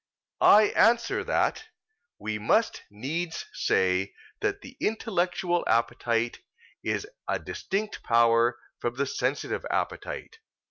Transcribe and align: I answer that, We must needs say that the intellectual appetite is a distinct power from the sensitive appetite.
I 0.49 0.69
answer 0.69 1.23
that, 1.25 1.65
We 2.17 2.39
must 2.39 2.81
needs 2.89 3.45
say 3.53 4.15
that 4.39 4.61
the 4.61 4.75
intellectual 4.79 5.63
appetite 5.67 6.39
is 6.81 7.05
a 7.27 7.37
distinct 7.37 8.01
power 8.01 8.57
from 8.79 8.95
the 8.95 9.05
sensitive 9.05 9.63
appetite. 9.69 10.39